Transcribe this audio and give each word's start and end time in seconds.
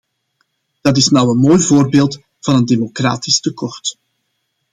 Dat 0.81 0.97
is 0.97 1.09
nou 1.09 1.29
een 1.29 1.37
mooi 1.37 1.59
voorbeeld 1.59 2.19
van 2.39 2.55
het 2.55 2.67
democratisch 2.67 3.39
tekort. 3.39 3.97